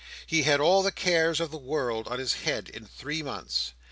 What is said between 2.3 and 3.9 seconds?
head in three months.